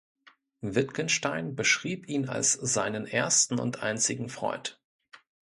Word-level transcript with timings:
Wittgenstein 0.61 1.55
beschrieb 1.55 2.09
ihn 2.09 2.27
als 2.27 2.53
seinen 2.53 3.05
ersten 3.05 3.59
und 3.59 3.83
einzigen 3.83 4.29
Freund. 4.29 4.81